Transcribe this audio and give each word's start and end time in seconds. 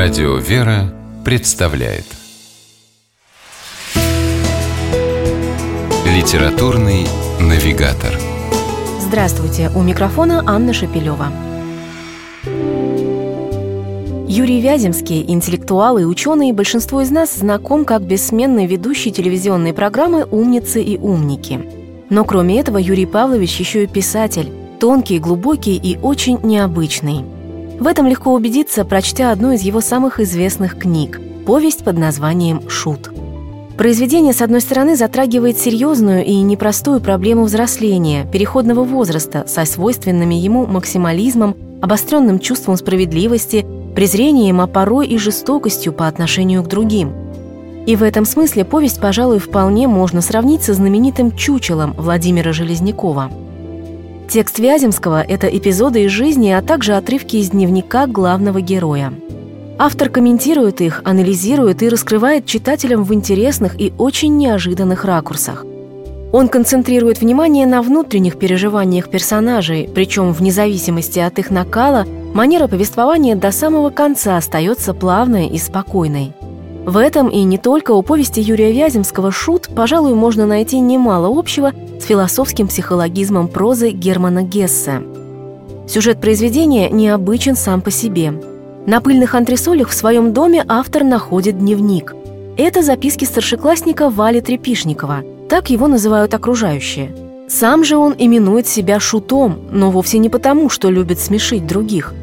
Радио 0.00 0.36
«Вера» 0.36 0.94
представляет 1.24 2.04
Литературный 6.06 7.04
навигатор 7.40 8.16
Здравствуйте! 9.00 9.72
У 9.74 9.82
микрофона 9.82 10.44
Анна 10.46 10.72
Шапилева. 10.72 11.32
Юрий 14.28 14.60
Вяземский, 14.60 15.24
интеллектуал 15.26 15.98
и 15.98 16.04
ученый, 16.04 16.52
большинство 16.52 17.00
из 17.00 17.10
нас 17.10 17.34
знаком 17.34 17.84
как 17.84 18.02
бессменный 18.02 18.66
ведущий 18.66 19.10
телевизионной 19.10 19.74
программы 19.74 20.24
«Умницы 20.30 20.80
и 20.80 20.96
умники». 20.96 21.60
Но 22.08 22.24
кроме 22.24 22.60
этого 22.60 22.78
Юрий 22.78 23.06
Павлович 23.06 23.58
еще 23.58 23.82
и 23.82 23.88
писатель, 23.88 24.52
тонкий, 24.78 25.18
глубокий 25.18 25.74
и 25.74 25.98
очень 25.98 26.38
необычный– 26.44 27.24
в 27.78 27.86
этом 27.86 28.06
легко 28.06 28.34
убедиться, 28.34 28.84
прочтя 28.84 29.30
одну 29.30 29.52
из 29.52 29.62
его 29.62 29.80
самых 29.80 30.20
известных 30.20 30.78
книг– 30.78 31.20
повесть 31.46 31.84
под 31.84 31.96
названием 31.96 32.68
«Шут». 32.68 33.10
Произведение, 33.76 34.32
с 34.32 34.42
одной 34.42 34.60
стороны, 34.60 34.96
затрагивает 34.96 35.56
серьезную 35.56 36.24
и 36.24 36.34
непростую 36.40 37.00
проблему 37.00 37.44
взросления, 37.44 38.26
переходного 38.32 38.82
возраста 38.82 39.44
со 39.46 39.64
свойственными 39.64 40.34
ему 40.34 40.66
максимализмом, 40.66 41.56
обостренным 41.80 42.40
чувством 42.40 42.76
справедливости, 42.76 43.64
презрением, 43.94 44.60
а 44.60 44.66
порой 44.66 45.06
и 45.06 45.16
жестокостью 45.16 45.92
по 45.92 46.08
отношению 46.08 46.64
к 46.64 46.68
другим. 46.68 47.12
И 47.86 47.94
в 47.94 48.02
этом 48.02 48.24
смысле 48.24 48.64
повесть, 48.64 49.00
пожалуй, 49.00 49.38
вполне 49.38 49.86
можно 49.86 50.20
сравнить 50.20 50.62
со 50.62 50.74
знаменитым 50.74 51.36
«Чучелом» 51.36 51.94
Владимира 51.96 52.52
Железнякова– 52.52 53.30
Текст 54.28 54.58
Вяземского– 54.58 55.22
это 55.28 55.46
эпизоды 55.46 56.04
из 56.04 56.10
жизни, 56.10 56.50
а 56.50 56.60
также 56.60 56.96
отрывки 56.96 57.36
из 57.36 57.48
дневника 57.48 58.06
главного 58.06 58.60
героя. 58.60 59.14
Автор 59.78 60.10
комментирует 60.10 60.82
их, 60.82 61.00
анализирует 61.06 61.82
и 61.82 61.88
раскрывает 61.88 62.44
читателям 62.44 63.04
в 63.04 63.14
интересных 63.14 63.80
и 63.80 63.90
очень 63.96 64.36
неожиданных 64.36 65.06
ракурсах. 65.06 65.64
Он 66.30 66.48
концентрирует 66.48 67.22
внимание 67.22 67.66
на 67.66 67.80
внутренних 67.80 68.38
переживаниях 68.38 69.08
персонажей, 69.08 69.88
причем 69.94 70.34
вне 70.34 70.52
зависимости 70.52 71.18
от 71.18 71.38
их 71.38 71.50
накала, 71.50 72.04
манера 72.34 72.68
повествования 72.68 73.34
до 73.34 73.50
самого 73.50 73.88
конца 73.88 74.36
остается 74.36 74.92
плавной 74.92 75.46
и 75.46 75.56
спокойной. 75.56 76.34
В 76.88 76.96
этом 76.96 77.28
и 77.28 77.42
не 77.42 77.58
только 77.58 77.90
у 77.90 78.00
повести 78.00 78.40
Юрия 78.40 78.72
Вяземского 78.72 79.30
«Шут», 79.30 79.68
пожалуй, 79.76 80.14
можно 80.14 80.46
найти 80.46 80.80
немало 80.80 81.28
общего 81.38 81.74
с 82.00 82.04
философским 82.04 82.66
психологизмом 82.66 83.48
прозы 83.48 83.90
Германа 83.90 84.42
Гессе. 84.42 85.02
Сюжет 85.86 86.18
произведения 86.18 86.88
необычен 86.88 87.56
сам 87.56 87.82
по 87.82 87.90
себе. 87.90 88.32
На 88.86 89.02
пыльных 89.02 89.34
антресолях 89.34 89.90
в 89.90 89.92
своем 89.92 90.32
доме 90.32 90.64
автор 90.66 91.04
находит 91.04 91.58
дневник. 91.58 92.14
Это 92.56 92.80
записки 92.82 93.26
старшеклассника 93.26 94.08
Вали 94.08 94.40
Трепишникова. 94.40 95.24
Так 95.50 95.68
его 95.68 95.88
называют 95.88 96.32
окружающие. 96.32 97.14
Сам 97.50 97.84
же 97.84 97.98
он 97.98 98.14
именует 98.16 98.66
себя 98.66 98.98
шутом, 98.98 99.58
но 99.70 99.90
вовсе 99.90 100.16
не 100.16 100.30
потому, 100.30 100.70
что 100.70 100.88
любит 100.88 101.20
смешить 101.20 101.66
других. 101.66 102.14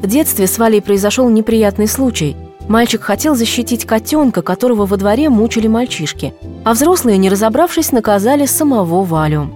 В 0.00 0.06
детстве 0.06 0.46
с 0.46 0.56
Валей 0.56 0.80
произошел 0.80 1.28
неприятный 1.28 1.88
случай– 1.88 2.36
Мальчик 2.68 3.02
хотел 3.02 3.34
защитить 3.34 3.84
котенка, 3.84 4.40
которого 4.40 4.86
во 4.86 4.96
дворе 4.96 5.28
мучили 5.28 5.66
мальчишки, 5.66 6.32
а 6.64 6.72
взрослые, 6.72 7.18
не 7.18 7.28
разобравшись, 7.28 7.92
наказали 7.92 8.46
самого 8.46 9.04
Валю. 9.04 9.50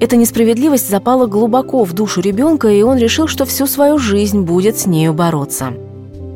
Эта 0.00 0.16
несправедливость 0.16 0.88
запала 0.88 1.26
глубоко 1.26 1.84
в 1.84 1.92
душу 1.92 2.20
ребенка, 2.20 2.68
и 2.68 2.82
он 2.82 2.98
решил, 2.98 3.26
что 3.26 3.44
всю 3.44 3.66
свою 3.66 3.98
жизнь 3.98 4.40
будет 4.40 4.78
с 4.78 4.86
нею 4.86 5.12
бороться. 5.12 5.72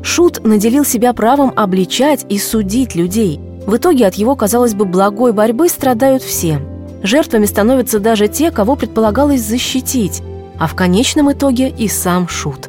Шут 0.01 0.43
наделил 0.45 0.85
себя 0.85 1.13
правом 1.13 1.53
обличать 1.55 2.25
и 2.29 2.37
судить 2.37 2.95
людей. 2.95 3.39
В 3.65 3.77
итоге 3.77 4.07
от 4.07 4.15
его, 4.15 4.35
казалось 4.35 4.73
бы, 4.73 4.85
благой 4.85 5.33
борьбы 5.33 5.69
страдают 5.69 6.23
все. 6.23 6.59
Жертвами 7.03 7.45
становятся 7.45 7.99
даже 7.99 8.27
те, 8.27 8.51
кого 8.51 8.75
предполагалось 8.75 9.41
защитить, 9.41 10.21
а 10.57 10.67
в 10.67 10.75
конечном 10.75 11.31
итоге 11.31 11.69
и 11.69 11.87
сам 11.87 12.27
Шут 12.27 12.68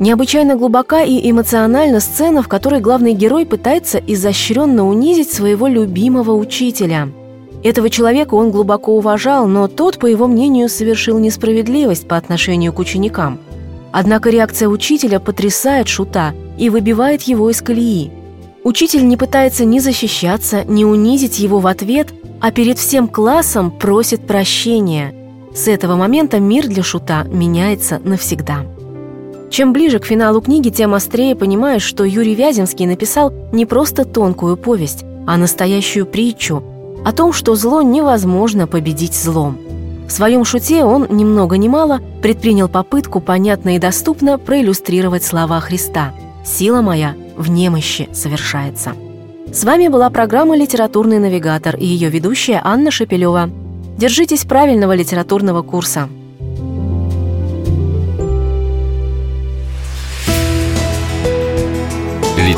Необычайно 0.00 0.54
глубока 0.54 1.02
и 1.02 1.28
эмоциональна 1.28 1.98
сцена, 1.98 2.42
в 2.42 2.48
которой 2.48 2.80
главный 2.80 3.14
герой 3.14 3.44
пытается 3.44 3.98
изощренно 3.98 4.86
унизить 4.86 5.32
своего 5.32 5.66
любимого 5.66 6.32
учителя. 6.32 7.08
Этого 7.64 7.90
человека 7.90 8.34
он 8.34 8.52
глубоко 8.52 8.96
уважал, 8.96 9.48
но 9.48 9.66
тот, 9.66 9.98
по 9.98 10.06
его 10.06 10.28
мнению, 10.28 10.68
совершил 10.68 11.18
несправедливость 11.18 12.06
по 12.06 12.16
отношению 12.16 12.72
к 12.72 12.78
ученикам. 12.78 13.40
Однако 13.90 14.30
реакция 14.30 14.68
учителя 14.68 15.18
потрясает 15.18 15.88
Шута 15.88 16.32
и 16.56 16.70
выбивает 16.70 17.22
его 17.22 17.50
из 17.50 17.60
колеи. 17.60 18.12
Учитель 18.62 19.08
не 19.08 19.16
пытается 19.16 19.64
ни 19.64 19.80
защищаться, 19.80 20.62
ни 20.64 20.84
унизить 20.84 21.40
его 21.40 21.58
в 21.58 21.66
ответ, 21.66 22.08
а 22.40 22.52
перед 22.52 22.78
всем 22.78 23.08
классом 23.08 23.72
просит 23.72 24.24
прощения. 24.26 25.12
С 25.52 25.66
этого 25.66 25.96
момента 25.96 26.38
мир 26.38 26.68
для 26.68 26.84
Шута 26.84 27.24
меняется 27.24 28.00
навсегда. 28.04 28.64
Чем 29.50 29.72
ближе 29.72 29.98
к 29.98 30.04
финалу 30.04 30.40
книги, 30.40 30.68
тем 30.68 30.94
острее 30.94 31.34
понимаешь, 31.34 31.82
что 31.82 32.04
Юрий 32.04 32.34
Вяземский 32.34 32.86
написал 32.86 33.32
не 33.52 33.66
просто 33.66 34.04
тонкую 34.04 34.56
повесть, 34.56 35.04
а 35.26 35.36
настоящую 35.36 36.06
притчу 36.06 36.62
о 37.04 37.12
том, 37.12 37.32
что 37.32 37.54
зло 37.54 37.80
невозможно 37.82 38.66
победить 38.66 39.14
злом. 39.14 39.58
В 40.06 40.10
своем 40.10 40.44
шуте 40.44 40.84
он, 40.84 41.06
ни 41.10 41.24
много 41.24 41.58
ни 41.58 41.68
мало, 41.68 42.00
предпринял 42.22 42.68
попытку 42.68 43.20
понятно 43.20 43.76
и 43.76 43.78
доступно 43.78 44.38
проиллюстрировать 44.38 45.22
слова 45.22 45.60
Христа 45.60 46.12
«Сила 46.44 46.80
моя 46.80 47.14
в 47.36 47.50
немощи 47.50 48.08
совершается». 48.12 48.92
С 49.52 49.64
вами 49.64 49.88
была 49.88 50.10
программа 50.10 50.56
«Литературный 50.56 51.18
навигатор» 51.18 51.76
и 51.76 51.86
ее 51.86 52.10
ведущая 52.10 52.60
Анна 52.64 52.90
Шепелева. 52.90 53.50
Держитесь 53.96 54.44
правильного 54.44 54.94
литературного 54.94 55.62
курса. 55.62 56.08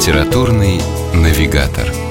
Литературный 0.00 0.81
навигатор. 1.12 2.09